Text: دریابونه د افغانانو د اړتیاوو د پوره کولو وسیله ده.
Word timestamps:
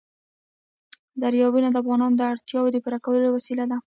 دریابونه 1.21 1.67
د 1.69 1.75
افغانانو 1.83 2.15
د 2.17 2.21
اړتیاوو 2.31 2.73
د 2.73 2.77
پوره 2.83 2.99
کولو 3.05 3.27
وسیله 3.37 3.65
ده. 3.71 3.77